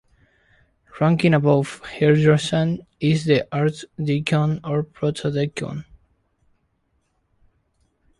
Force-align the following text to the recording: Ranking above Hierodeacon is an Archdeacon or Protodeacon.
Ranking 0.99 1.35
above 1.35 1.79
Hierodeacon 1.83 2.87
is 2.99 3.27
an 3.29 3.41
Archdeacon 3.51 4.59
or 4.63 4.81
Protodeacon. 4.81 5.85